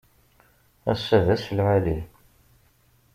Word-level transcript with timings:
Ass-a 0.91 1.17
d 1.25 1.27
ass 1.35 1.45
lɛali. 1.57 1.99